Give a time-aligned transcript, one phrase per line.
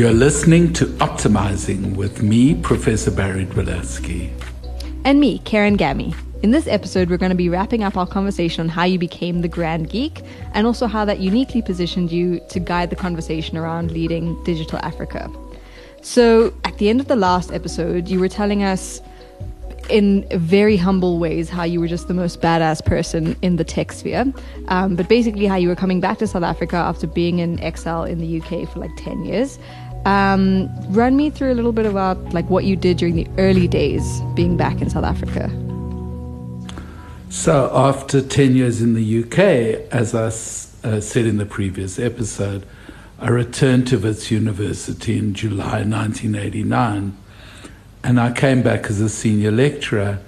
[0.00, 4.32] You're listening to Optimizing with me, Professor Barry Dwolatzky.
[5.04, 6.14] And me, Karen Gammy.
[6.42, 9.42] In this episode, we're going to be wrapping up our conversation on how you became
[9.42, 10.22] the Grand Geek
[10.54, 15.30] and also how that uniquely positioned you to guide the conversation around leading Digital Africa.
[16.00, 19.02] So, at the end of the last episode, you were telling us
[19.90, 23.92] in very humble ways how you were just the most badass person in the tech
[23.92, 24.32] sphere.
[24.68, 28.04] Um, but basically, how you were coming back to South Africa after being in exile
[28.04, 29.58] in the UK for like 10 years.
[30.06, 33.68] Um, run me through a little bit about like what you did during the early
[33.68, 35.50] days being back in South Africa.
[37.28, 40.26] So, after 10 years in the UK, as I
[40.88, 42.66] uh, said in the previous episode,
[43.20, 47.16] I returned to Wits University in July 1989
[48.02, 50.20] and I came back as a senior lecturer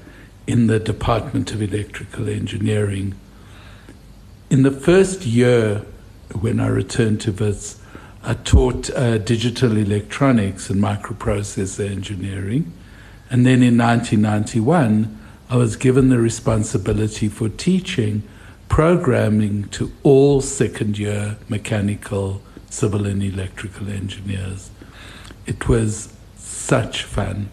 [0.46, 3.14] in the Department of Electrical Engineering.
[4.50, 5.84] In the first year,
[6.40, 7.81] when I returned to Wits,
[8.24, 12.72] I taught uh, digital electronics and microprocessor engineering.
[13.30, 15.18] And then in 1991,
[15.50, 18.22] I was given the responsibility for teaching
[18.68, 24.70] programming to all second year mechanical, civil, and electrical engineers.
[25.44, 27.50] It was such fun.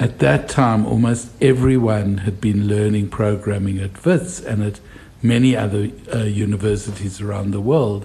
[0.00, 4.80] At that time, almost everyone had been learning programming at WITS and at
[5.22, 8.04] many other uh, universities around the world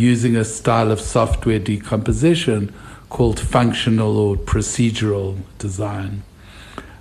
[0.00, 2.72] using a style of software decomposition
[3.10, 6.22] called functional or procedural design.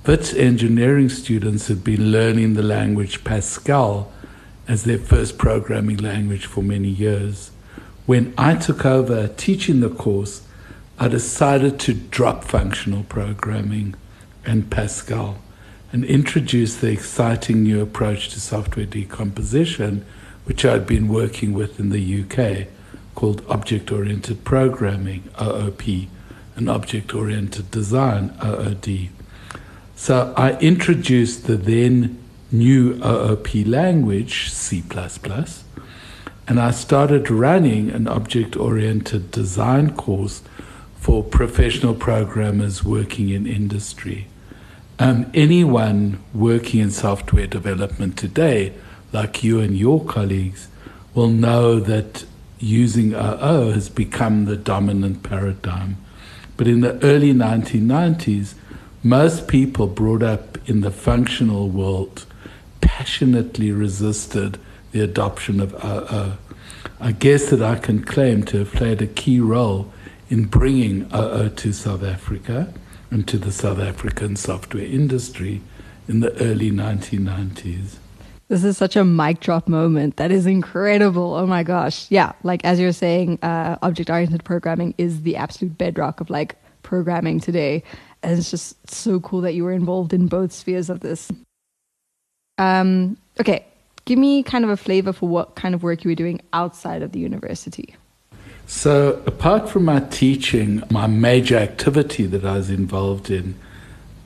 [0.05, 4.11] WITS engineering students had been learning the language Pascal
[4.67, 7.51] as their first programming language for many years.
[8.05, 10.47] When I took over teaching the course,
[10.99, 13.95] I decided to drop functional programming
[14.45, 15.37] and Pascal
[15.91, 20.05] and introduce the exciting new approach to software decomposition,
[20.45, 22.67] which I'd been working with in the UK,
[23.19, 26.07] called Object Oriented Programming, OOP,
[26.55, 29.09] and Object Oriented Design, OOD.
[29.97, 32.17] So I introduced the then
[32.49, 34.81] new OOP language, C,
[36.47, 40.41] and I started running an object oriented design course
[40.95, 44.27] for professional programmers working in industry.
[44.97, 48.71] Um, anyone working in software development today,
[49.11, 50.69] like you and your colleagues,
[51.13, 52.23] will know that
[52.59, 55.97] using OO has become the dominant paradigm.
[56.57, 58.53] But in the early 1990s,
[59.01, 62.25] most people brought up in the functional world
[62.81, 64.59] passionately resisted
[64.91, 66.37] the adoption of OO.
[66.99, 69.91] I guess that I can claim to have played a key role
[70.29, 72.73] in bringing OO to South Africa
[73.09, 75.61] and to the South African software industry
[76.07, 77.95] in the early 1990s.
[78.49, 80.17] This is such a mic drop moment.
[80.17, 81.35] That is incredible.
[81.35, 82.07] Oh my gosh.
[82.09, 86.55] Yeah, like as you're saying, uh, object oriented programming is the absolute bedrock of like
[86.81, 87.83] programming today.
[88.23, 91.31] And it's just so cool that you were involved in both spheres of this.
[92.57, 93.65] Um, okay,
[94.05, 97.03] give me kind of a flavor for what kind of work you were doing outside
[97.03, 97.95] of the university.
[98.65, 103.55] So, apart from my teaching, my major activity that I was involved in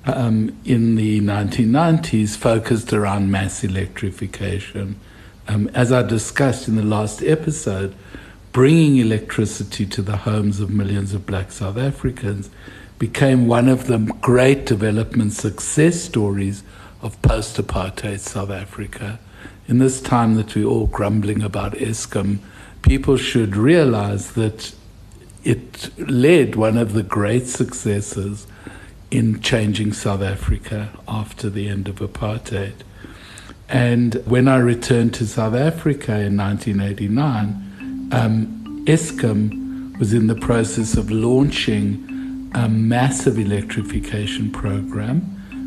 [0.05, 4.99] um, in the 1990s focused around mass electrification.
[5.47, 7.95] Um, as I discussed in the last episode,
[8.51, 12.49] bringing electricity to the homes of millions of black South Africans
[12.99, 16.63] became one of the great development success stories
[17.01, 19.19] of post apartheid South Africa.
[19.67, 22.39] In this time that we're all grumbling about Eskom,
[22.81, 24.73] people should realize that
[25.43, 28.47] it led one of the great successes
[29.13, 32.73] in changing South Africa after the end of apartheid.
[33.69, 40.97] And when I returned to South Africa in 1989, um, Eskom was in the process
[40.97, 45.19] of launching a massive electrification program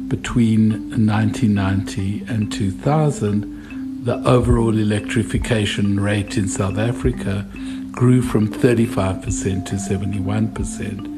[0.08, 0.70] between
[1.06, 7.44] 1990 and 2000 the overall electrification rate in South Africa
[7.90, 11.15] grew from 35% to 71%.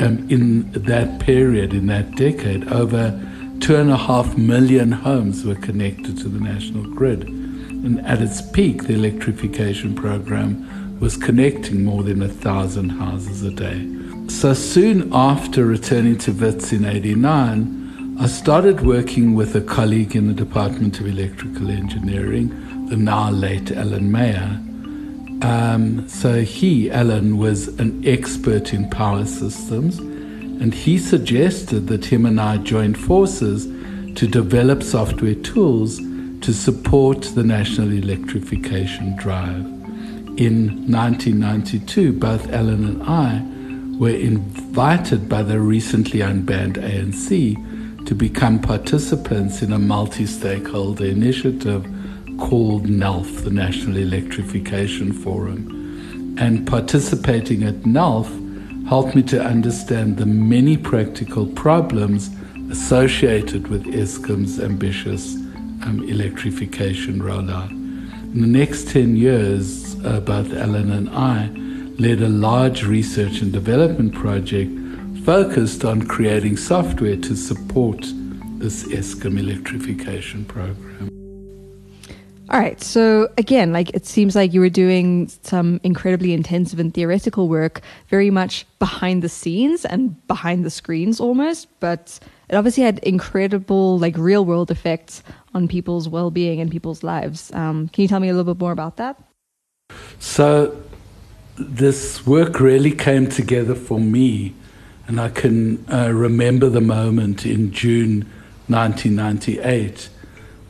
[0.00, 3.10] Um, in that period, in that decade, over
[3.60, 7.28] two and a half million homes were connected to the national grid.
[7.28, 13.50] And at its peak, the electrification program was connecting more than a thousand houses a
[13.50, 13.86] day.
[14.28, 20.28] So soon after returning to WITS in 89, I started working with a colleague in
[20.28, 24.60] the Department of Electrical Engineering, the now late Alan Meyer.
[25.42, 32.26] Um, so he, Alan, was an expert in power systems, and he suggested that him
[32.26, 33.66] and I join forces
[34.16, 35.98] to develop software tools
[36.42, 39.64] to support the national electrification drive.
[40.36, 48.58] In 1992, both Alan and I were invited by the recently unbanned ANC to become
[48.58, 51.86] participants in a multi stakeholder initiative
[52.40, 56.36] called NELF, the National Electrification Forum.
[56.38, 58.28] And participating at NELF
[58.88, 62.30] helped me to understand the many practical problems
[62.70, 65.34] associated with Eskom's ambitious
[65.84, 67.70] um, electrification rollout.
[67.70, 71.48] In the next 10 years, uh, both Alan and I
[72.00, 74.70] led a large research and development project
[75.24, 78.00] focused on creating software to support
[78.58, 81.19] this Eskom electrification program.
[82.50, 82.82] All right.
[82.82, 87.80] So again, like it seems like you were doing some incredibly intensive and theoretical work,
[88.08, 92.18] very much behind the scenes and behind the screens almost, but
[92.48, 95.22] it obviously had incredible like real world effects
[95.54, 97.52] on people's well-being and people's lives.
[97.52, 99.22] Um, can you tell me a little bit more about that?
[100.18, 100.76] So
[101.56, 104.54] this work really came together for me
[105.06, 108.26] and I can uh, remember the moment in June
[108.66, 110.08] 1998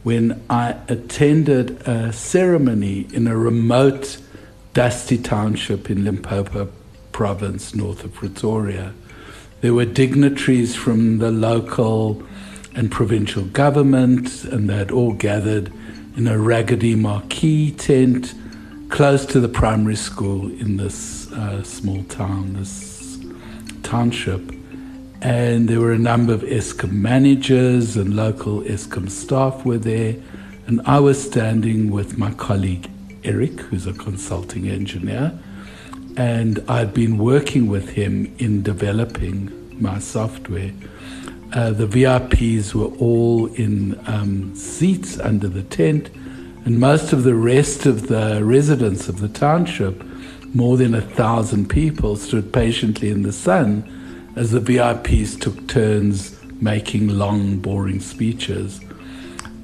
[0.03, 4.19] when I attended a ceremony in a remote,
[4.73, 6.71] dusty township in Limpopo
[7.13, 8.95] province, north of Pretoria.
[9.61, 12.23] There were dignitaries from the local
[12.75, 15.73] and provincial government, and they had all gathered
[16.17, 18.35] in a raggedy marquee tent
[18.89, 23.19] close to the primary school in this uh, small town, this
[23.83, 24.60] township.
[25.23, 30.17] And there were a number of Eskom managers and local Eskom staff were there.
[30.67, 32.91] And I was standing with my colleague
[33.23, 35.39] Eric, who's a consulting engineer.
[36.17, 40.73] And I'd been working with him in developing my software.
[41.53, 46.09] Uh, the VIPs were all in um, seats under the tent,
[46.65, 50.03] and most of the rest of the residents of the township,
[50.55, 53.85] more than a thousand people, stood patiently in the sun
[54.37, 58.81] as the VIPs took turns making long, boring speeches.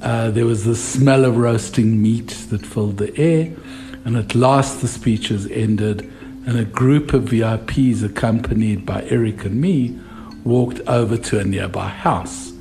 [0.02, 3.52] Uh, there was the smell of roasting meat that filled the air,
[4.04, 6.02] and at last the speeches ended,
[6.46, 9.98] and a group of VIPs, accompanied by Eric and me,
[10.44, 12.52] walked over to a nearby house.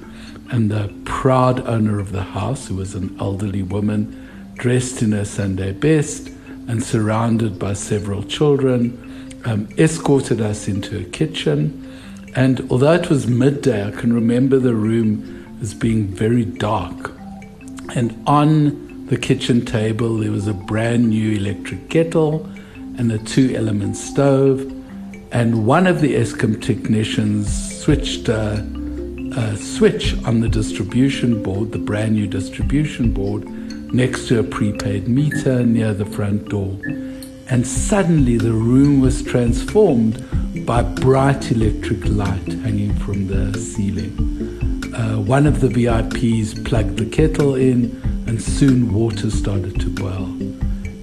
[0.49, 5.25] And the proud owner of the house, who was an elderly woman dressed in her
[5.25, 6.29] Sunday best
[6.67, 9.14] and surrounded by several children,
[9.45, 11.85] um, escorted us into a kitchen
[12.35, 17.11] and although it was midday, I can remember the room as being very dark.
[17.95, 22.45] And on the kitchen table, there was a brand new electric kettle
[22.97, 24.59] and a two element stove.
[25.31, 28.55] And one of the Eskom technicians switched a,
[29.37, 33.45] a switch on the distribution board, the brand new distribution board,
[33.93, 36.77] next to a prepaid meter near the front door.
[37.47, 44.91] And suddenly the room was transformed by bright electric light hanging from the ceiling.
[44.95, 50.25] Uh, one of the VIPs plugged the kettle in, and soon water started to boil.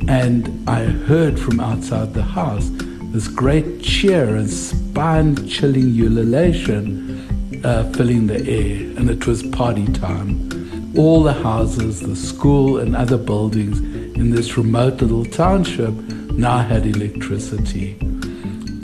[0.08, 2.70] And I heard from outside the house
[3.12, 9.86] this great cheer and spine chilling ululation uh, filling the air, and it was party
[9.92, 10.50] time.
[10.96, 13.78] All the houses, the school, and other buildings
[14.16, 15.94] in this remote little township
[16.38, 17.96] now had electricity.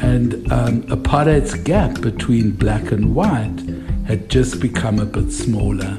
[0.01, 3.59] And um, apartheid's gap between black and white
[4.07, 5.99] had just become a bit smaller.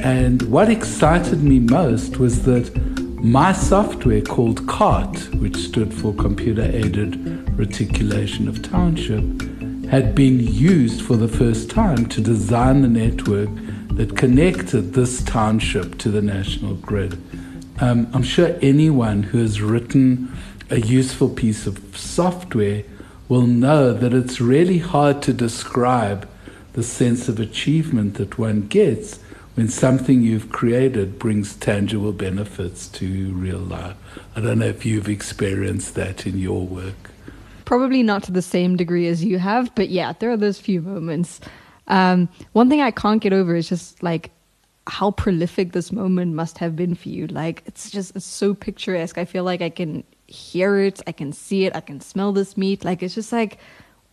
[0.00, 2.74] And what excited me most was that
[3.22, 7.16] my software called CART, which stood for Computer Aided
[7.58, 9.24] Reticulation of Township,
[9.88, 13.48] had been used for the first time to design the network
[13.96, 17.20] that connected this township to the national grid.
[17.80, 20.32] Um, I'm sure anyone who has written
[20.70, 22.84] a useful piece of software
[23.28, 26.28] will know that it's really hard to describe
[26.74, 29.18] the sense of achievement that one gets
[29.54, 33.96] when something you've created brings tangible benefits to real life.
[34.36, 37.10] I don't know if you've experienced that in your work.
[37.64, 40.80] Probably not to the same degree as you have, but yeah, there are those few
[40.80, 41.40] moments.
[41.88, 44.30] Um, one thing I can't get over is just like
[44.86, 47.26] how prolific this moment must have been for you.
[47.26, 49.18] Like it's just it's so picturesque.
[49.18, 52.56] I feel like I can hear it, I can see it, I can smell this
[52.56, 52.84] meat.
[52.84, 53.58] Like it's just like,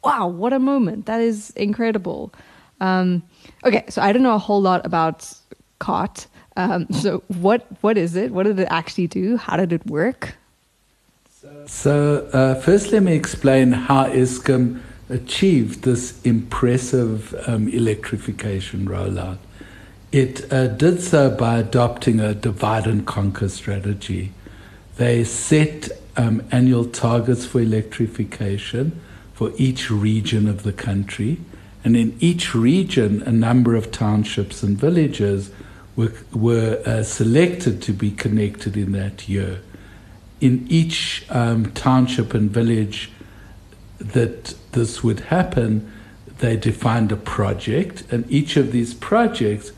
[0.04, 1.06] wow, what a moment!
[1.06, 2.34] That is incredible.
[2.82, 3.24] Um,
[3.64, 5.32] okay, so I don't know a whole lot about
[5.80, 6.28] CART.
[6.58, 8.32] Um, so what what is it?
[8.32, 9.38] What did it actually do?
[9.38, 10.36] How did it work?
[11.68, 14.80] So uh, first, let me explain how Eskom
[15.10, 19.38] achieved this impressive um, electrification rollout.
[20.12, 24.32] It uh, did so by adopting a divide and conquer strategy.
[24.98, 29.00] They set um, annual targets for electrification
[29.34, 31.38] for each region of the country.
[31.84, 35.52] And in each region, a number of townships and villages
[35.96, 39.60] were, were uh, selected to be connected in that year.
[40.42, 43.12] In each um, township and village
[44.00, 45.92] that this would happen,
[46.40, 49.72] they defined a project, and each of these projects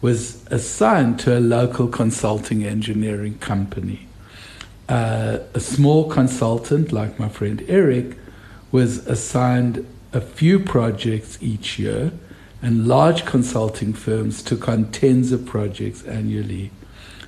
[0.00, 4.06] was assigned to a local consulting engineering company.
[4.88, 8.16] Uh, a small consultant, like my friend Eric,
[8.70, 12.12] was assigned a few projects each year,
[12.60, 16.70] and large consulting firms took on tens of projects annually.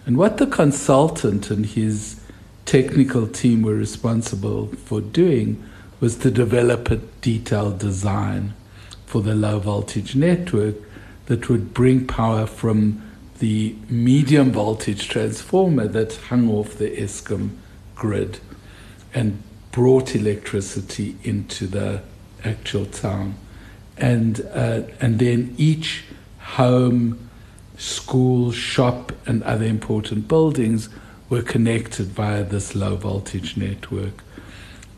[0.05, 2.21] And what the consultant and his
[2.65, 5.63] technical team were responsible for doing
[6.01, 8.55] was to develop a detailed design
[9.07, 10.75] for the low voltage network
[11.27, 13.03] that would bring power from
[13.39, 17.51] the medium voltage transformer that hung off the Eskom
[17.95, 18.41] grid
[19.15, 22.03] and brought electricity into the
[22.45, 23.35] actual town.
[23.97, 26.05] And, uh, and then each
[26.39, 27.29] home,
[27.77, 30.89] school, shop, and other important buildings
[31.29, 34.23] were connected via this low voltage network.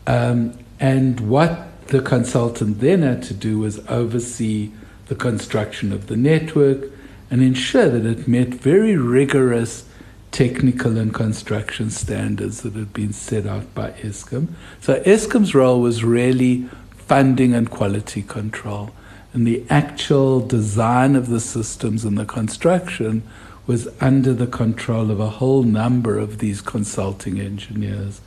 [0.05, 4.71] Um, and what the consultant then had to do was oversee
[5.07, 6.85] the construction of the network
[7.31, 9.85] and ensure that it met very rigorous
[10.31, 14.47] technical and construction standards that had been set out by Eskom.
[14.79, 18.91] So Eskom's role was really funding and quality control.
[19.33, 23.23] And the actual design of the systems and the construction
[23.67, 28.21] was under the control of a whole number of these consulting engineers.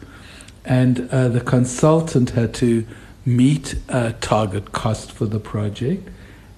[0.64, 2.86] And uh, the consultant had to
[3.24, 6.08] meet a target cost for the project,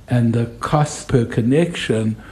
[0.09, 2.23] and the cost per connection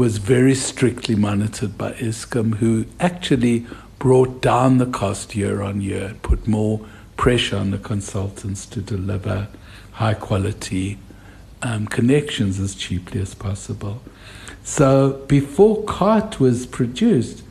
[0.00, 3.66] was very strictly monitored by Eskom, who actually
[3.98, 6.80] brought down the cost year on year, and put more
[7.18, 9.46] pressure on the consultants to deliver
[9.92, 10.96] high quality
[11.60, 14.00] um, connections as cheaply as possible.
[14.64, 17.42] So before CART was produced,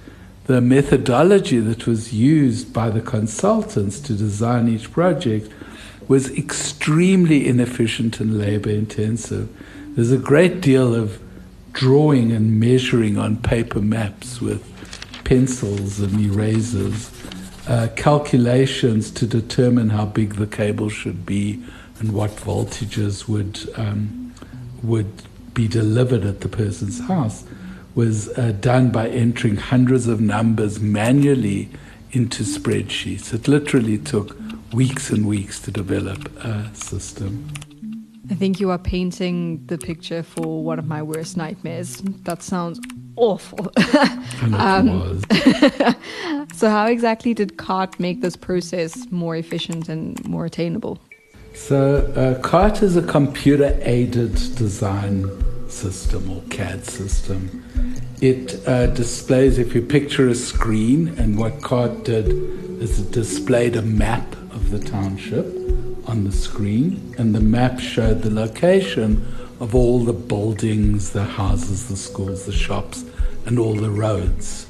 [0.47, 5.51] the methodology that was used by the consultants to design each project
[6.07, 9.47] was extremely inefficient and labor intensive.
[9.95, 11.21] There's a great deal of
[11.73, 14.65] drawing and measuring on paper maps with
[15.23, 17.11] pencils and erasers,
[17.67, 21.63] uh, calculations to determine how big the cable should be
[21.99, 24.33] and what voltages would um,
[24.81, 25.21] would
[25.53, 27.43] be delivered at the person's house
[27.95, 31.69] was uh, done by entering hundreds of numbers manually
[32.11, 33.33] into spreadsheets.
[33.33, 34.37] It literally took
[34.73, 37.49] weeks and weeks to develop a system.
[38.29, 41.97] I think you are painting the picture for one of my worst nightmares.
[42.23, 42.79] That sounds
[43.15, 43.71] awful.
[44.55, 45.23] um, was.
[46.53, 50.99] so, how exactly did CART make this process more efficient and more attainable?
[51.55, 55.27] So, uh, CART is a computer aided design
[55.67, 57.63] system or CAD system.
[58.21, 62.27] It uh, displays, if you picture a screen, and what CART did
[62.79, 65.47] is it displayed a map of the township
[66.09, 69.25] on the screen, and the map showed the location
[69.59, 73.05] of all the buildings, the houses, the schools, the shops,
[73.45, 74.65] and all the roads.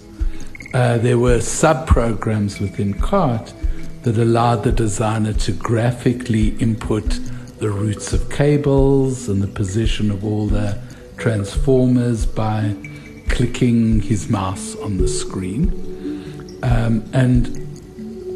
[0.73, 3.53] Uh, there were sub programs within CART
[4.03, 7.19] that allowed the designer to graphically input
[7.59, 10.77] the routes of cables and the position of all the
[11.17, 12.75] transformers by
[13.29, 15.69] clicking his mouse on the screen.
[16.63, 17.47] Um, and,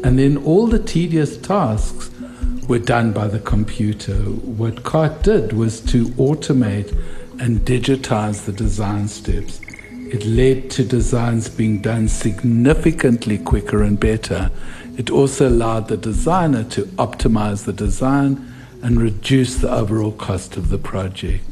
[0.04, 2.10] and then all the tedious tasks
[2.68, 4.14] were done by the computer.
[4.14, 6.90] What CART did was to automate
[7.40, 9.60] and digitize the design steps.
[9.90, 14.50] It led to designs being done significantly quicker and better
[14.96, 18.52] it also allowed the designer to optimize the design
[18.82, 21.44] and reduce the overall cost of the project.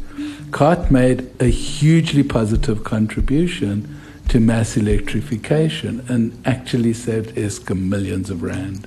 [0.53, 8.43] CART made a hugely positive contribution to mass electrification and actually saved Eskom millions of
[8.43, 8.87] rand.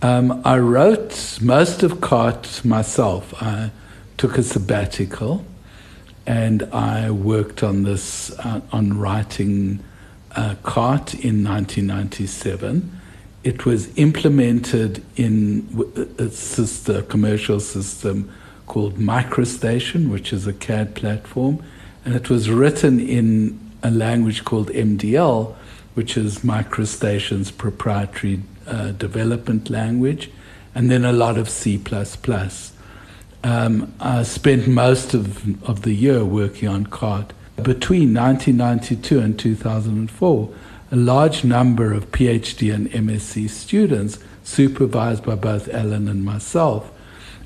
[0.00, 3.34] Um, I wrote most of CART myself.
[3.42, 3.72] I
[4.16, 5.44] took a sabbatical
[6.24, 9.82] and I worked on this, uh, on writing
[10.36, 13.00] uh, CART in 1997.
[13.42, 15.66] It was implemented in
[16.18, 18.30] a sister commercial system
[18.66, 21.60] called MicroStation, which is a CAD platform,
[22.04, 25.56] and it was written in a language called MDL,
[25.94, 30.30] which is MicroStation's proprietary uh, development language,
[30.74, 31.82] and then a lot of C.
[33.44, 37.32] Um, I spent most of, of the year working on CART.
[37.56, 40.54] Between 1992 and 2004,
[40.90, 46.90] a large number of PhD and MSc students supervised by both Alan and myself,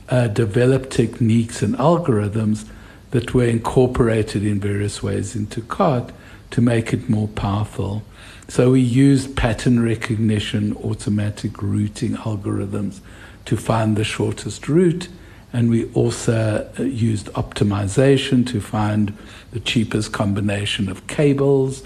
[0.08, 2.66] uh, developed techniques and algorithms
[3.10, 6.12] that were incorporated in various ways into CART
[6.50, 8.02] to make it more powerful.
[8.48, 13.00] So we used pattern recognition, automatic routing algorithms
[13.46, 15.08] to find the shortest route.
[15.52, 19.16] And we also uh, used optimization to find
[19.52, 21.82] the cheapest combination of cables.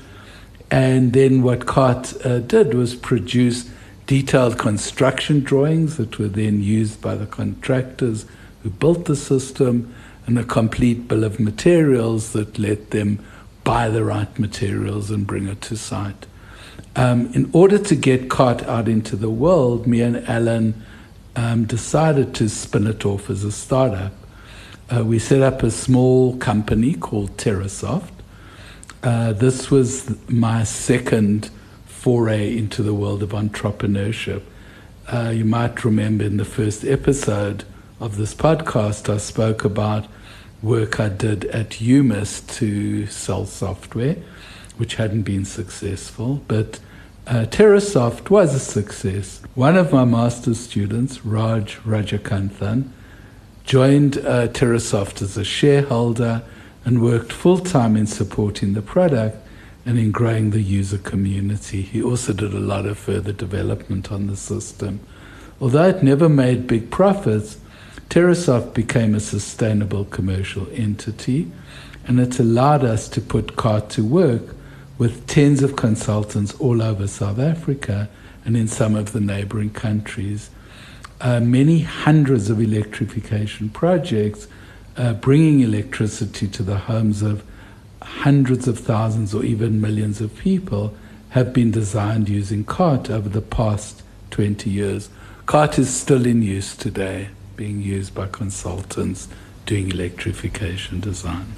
[0.71, 3.71] And then what CART uh, did was produce
[4.07, 8.25] detailed construction drawings that were then used by the contractors
[8.63, 9.93] who built the system
[10.27, 13.25] and a complete bill of materials that let them
[13.65, 16.27] buy the right materials and bring it to site.
[16.99, 20.83] Um, in order to get CART out into the world, me and Alan
[21.37, 24.12] um, decided to spin it off as a startup.
[24.88, 28.12] Uh, we set up a small company called TerraSoft.
[29.03, 31.50] Uh, this was my second
[31.85, 34.41] foray into the world of entrepreneurship.
[35.07, 37.65] Uh, you might remember in the first episode
[38.00, 40.07] of this podcast, I spoke about
[40.62, 44.17] work I did at UMIST to sell software,
[44.79, 46.43] which hadn't been successful.
[46.49, 46.81] But
[47.26, 49.42] uh, TerraSoft was a success.
[49.54, 52.90] One of my master's students, Raj Rajakanthan,
[53.64, 56.42] joined uh, TerraSoft as a shareholder
[56.85, 59.37] and worked full time in supporting the product
[59.85, 61.83] and in growing the user community.
[61.83, 65.00] He also did a lot of further development on the system.
[65.61, 67.59] Although it never made big profits,
[68.09, 71.50] TerraSoft became a sustainable commercial entity,
[72.06, 74.56] and it allowed us to put CART to work
[74.99, 78.09] with tens of consultants all over South Africa
[78.45, 80.50] and in some of the neighboring countries.
[81.21, 84.47] Uh, many hundreds of electrification projects
[84.97, 87.45] uh, bringing electricity to the homes of
[88.02, 90.95] hundreds of thousands or even millions of people
[91.30, 95.11] have been designed using CART over the past 20 years.
[95.47, 99.28] CART is still in use today being used by consultants
[99.65, 101.54] doing electrification design.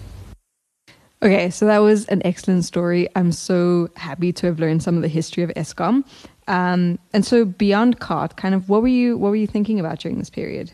[1.21, 3.09] Okay, so that was an excellent story.
[3.17, 6.05] I'm so happy to have learned some of the history of Eskom.
[6.47, 9.99] Um, and so beyond CART, kind of what were you what were you thinking about
[9.99, 10.71] during this period?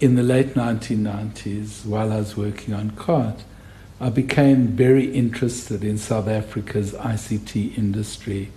[0.00, 3.42] In the late 1990s, while I was working on CART,
[4.00, 8.52] I became very interested in South Africa's ICT industry.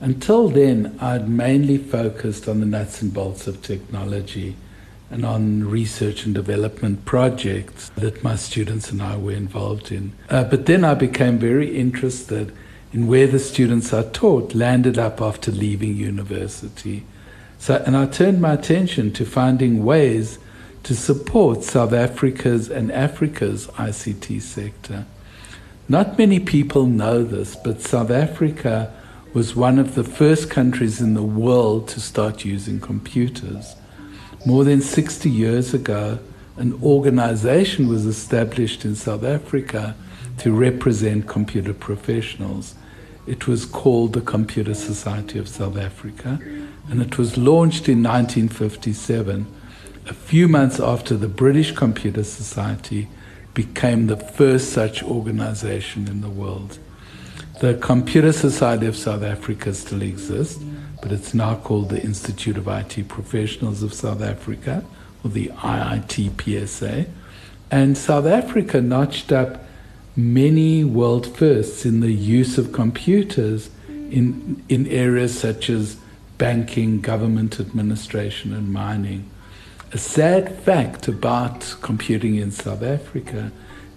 [0.00, 4.56] Until then, I'd mainly focused on the nuts and bolts of technology
[5.10, 10.12] and on research and development projects that my students and I were involved in.
[10.28, 12.52] Uh, but then I became very interested
[12.92, 17.04] in where the students are taught, landed up after leaving university.
[17.58, 20.38] So, and I turned my attention to finding ways
[20.84, 25.06] to support South Africa's and Africa's ICT sector.
[25.88, 28.92] Not many people know this, but South Africa
[29.34, 33.74] was one of the first countries in the world to start using computers.
[34.46, 36.18] More than 60 years ago,
[36.56, 39.94] an organization was established in South Africa
[40.38, 42.74] to represent computer professionals.
[43.26, 46.40] It was called the Computer Society of South Africa,
[46.88, 49.46] and it was launched in 1957,
[50.06, 53.08] a few months after the British Computer Society
[53.52, 56.78] became the first such organization in the world.
[57.60, 60.62] The Computer Society of South Africa still exists
[61.00, 64.84] but it's now called the Institute of IT Professionals of South Africa,
[65.24, 67.08] or the IITPSA.
[67.70, 69.64] And South Africa notched up
[70.16, 75.96] many world firsts in the use of computers in, in areas such as
[76.36, 79.30] banking, government administration, and mining.
[79.92, 83.52] A sad fact about computing in South Africa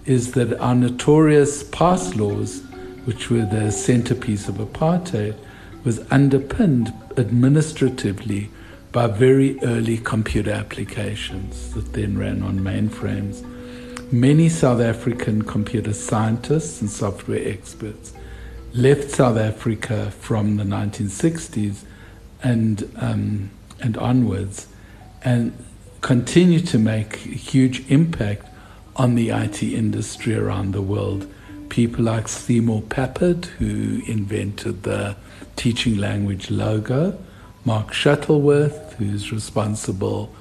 [0.05, 2.61] is that our notorious pass laws,
[3.05, 5.35] which were the centerpiece of apartheid,
[5.83, 8.49] was underpinned administratively
[8.91, 13.43] by very early computer applications that then ran on mainframes.
[14.11, 18.13] Many South African computer scientists and software experts
[18.73, 21.83] left South Africa from the 1960s
[22.43, 23.49] and, um,
[23.81, 24.67] and onwards
[25.23, 25.53] and
[26.01, 28.47] continue to make a huge impact
[28.95, 31.25] on the IT industry around the world.
[31.73, 35.15] People like Seymour Papert, who invented the
[35.55, 37.17] teaching language logo,
[37.65, 40.31] Mark Shuttleworth, who's responsible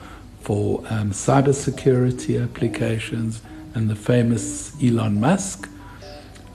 [0.42, 3.40] for um, cybersecurity applications,
[3.72, 5.70] and the famous Elon Musk,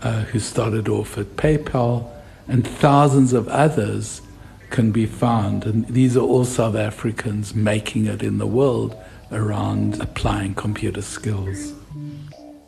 [0.04, 2.12] uh, who started off at PayPal,
[2.48, 4.22] and thousands of others
[4.70, 5.66] can be found.
[5.66, 8.96] And these are all South Africans making it in the world
[9.32, 11.74] around applying computer skills.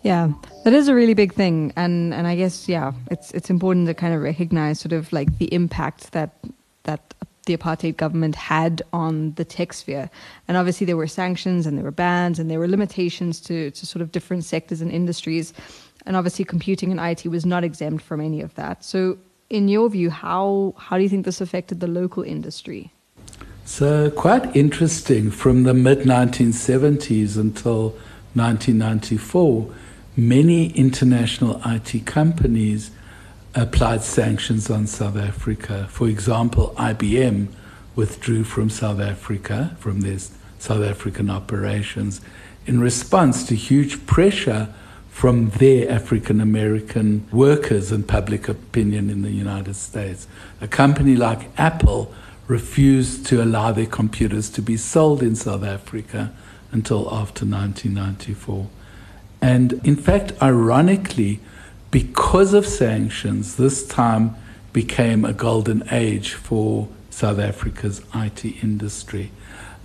[0.02, 0.32] Yeah,
[0.64, 3.94] that is a really big thing, and and I guess yeah, it's it's important to
[3.94, 6.32] kind of recognize sort of like the impact that
[6.84, 7.14] that
[7.50, 10.10] the apartheid government had on the tech sphere.
[10.48, 13.86] And obviously, there were sanctions and there were bans and there were limitations to, to
[13.86, 15.52] sort of different sectors and industries.
[16.06, 18.86] And obviously, computing and IT was not exempt from any of that.
[18.86, 19.18] So,
[19.50, 22.94] in your view, how, how do you think this affected the local industry?
[23.66, 25.32] So, quite interesting.
[25.32, 27.90] From the mid 1970s until
[28.36, 29.74] 1994,
[30.16, 32.92] many international IT companies
[33.56, 35.88] applied sanctions on South Africa.
[35.90, 37.48] For example, IBM
[37.96, 40.20] withdrew from South Africa, from their
[40.60, 42.22] South African operations,
[42.66, 44.74] in response to huge pressure
[45.10, 50.28] from their African American workers and public opinion in the United States.
[50.62, 52.14] A company like Apple
[52.48, 56.32] refused to allow their computers to be sold in South Africa
[56.72, 58.70] until after 1994.
[59.42, 61.40] And in fact, ironically,
[61.92, 64.36] because of sanctions, this time
[64.74, 69.32] became a golden age for South Africa's IT industry.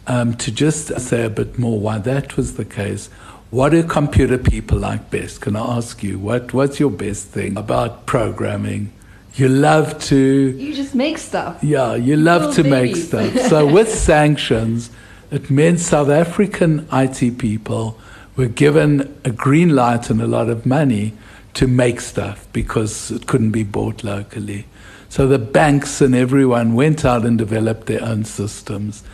[0.07, 3.09] Um, to just say a bit more why that was the case,
[3.51, 5.40] what do computer people like best?
[5.40, 8.93] Can I ask you, what, what's your best thing about programming?
[9.37, 10.17] You love to.
[10.17, 11.62] You just make stuff.
[11.62, 13.35] Yeah, you love to make stuff.
[13.49, 14.90] So with sanctions,
[15.31, 17.99] it meant South African IT people
[18.37, 21.12] were given a green light and a lot of money
[21.55, 24.66] to make stuff because it couldn't be bought locally.
[25.09, 29.05] So the banks and everyone went out and developed their own systems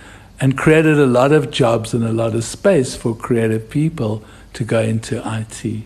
[0.40, 4.64] and created a lot of jobs and a lot of space for creative people to
[4.64, 5.84] go into IT.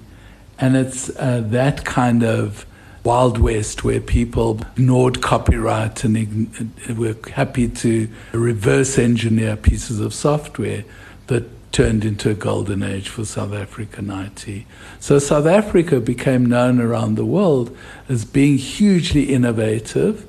[0.61, 2.64] And it's uh, that kind of
[3.03, 10.85] Wild West where people ignored copyright and were happy to reverse engineer pieces of software
[11.27, 11.44] that
[11.75, 14.65] turned into a golden age for South African IT.
[15.01, 17.77] So South Africa became known around the world
[18.09, 20.25] as being hugely innovative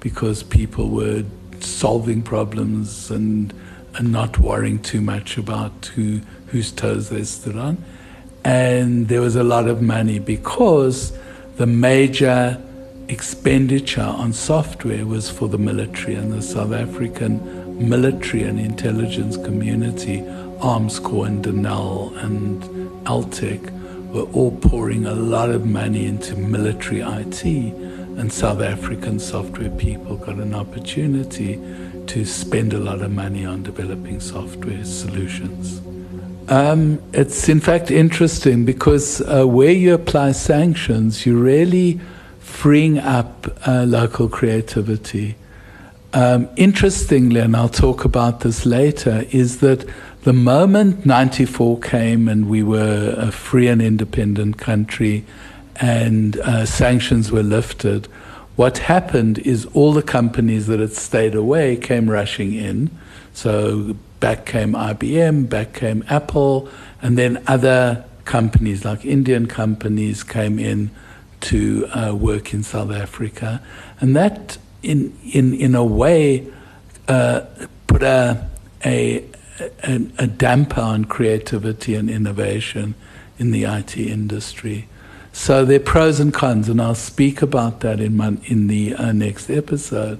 [0.00, 1.24] because people were
[1.58, 3.54] solving problems and,
[3.94, 7.82] and not worrying too much about who, whose toes they stood on.
[8.44, 11.16] And there was a lot of money because
[11.56, 12.62] the major
[13.08, 20.18] expenditure on software was for the military and the South African military and intelligence community,
[20.60, 22.62] Armscor and Denel and
[23.06, 23.70] Altec,
[24.12, 30.16] were all pouring a lot of money into military IT, and South African software people
[30.16, 31.56] got an opportunity
[32.06, 35.80] to spend a lot of money on developing software solutions.
[36.48, 42.00] Um, it's in fact interesting because uh, where you apply sanctions, you're really
[42.40, 45.36] freeing up uh, local creativity.
[46.12, 49.88] Um, interestingly, and I'll talk about this later, is that
[50.22, 55.24] the moment 94 came and we were a free and independent country
[55.76, 58.06] and uh, sanctions were lifted,
[58.56, 62.90] what happened is all the companies that had stayed away came rushing in.
[63.32, 66.68] So back came IBM, back came Apple,
[67.00, 70.90] and then other companies like Indian companies came in
[71.40, 73.62] to uh, work in South Africa.
[74.00, 76.46] And that, in, in, in a way,
[77.08, 77.42] uh,
[77.86, 78.46] put a,
[78.84, 79.24] a,
[79.82, 82.94] a, damper on creativity and innovation
[83.38, 84.88] in the IT industry.
[85.32, 88.94] So there are pros and cons, and I'll speak about that in, my, in the
[88.94, 90.18] uh, next episode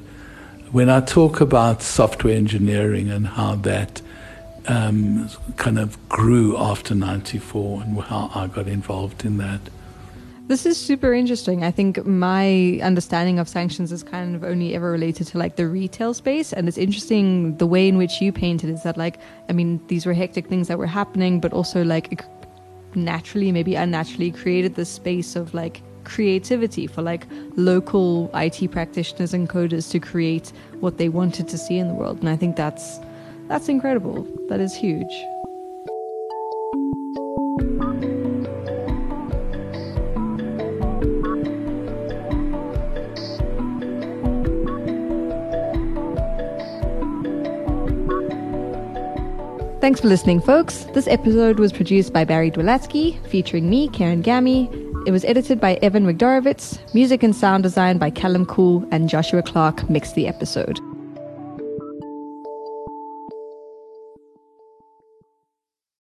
[0.72, 4.00] when I talk about software engineering and how that
[4.68, 9.60] um, kind of grew after 94 and how I got involved in that.
[10.50, 11.62] This is super interesting.
[11.62, 15.68] I think my understanding of sanctions is kind of only ever related to like the
[15.68, 16.52] retail space.
[16.52, 20.06] And it's interesting the way in which you painted is that, like, I mean, these
[20.06, 22.24] were hectic things that were happening, but also like
[22.96, 29.48] naturally, maybe unnaturally, created this space of like creativity for like local IT practitioners and
[29.48, 32.18] coders to create what they wanted to see in the world.
[32.18, 32.98] And I think that's
[33.46, 34.26] that's incredible.
[34.48, 35.12] That is huge.
[49.90, 50.84] Thanks for listening, folks.
[50.94, 54.70] This episode was produced by Barry Dwalatsky, featuring me, Karen Gammy,
[55.04, 59.42] it was edited by Evan Wigdorowitz, music and sound design by Callum Cool, and Joshua
[59.42, 60.78] Clark mixed the episode.